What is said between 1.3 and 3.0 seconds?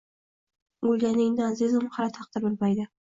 azizim, hali taqdir bilmaydi.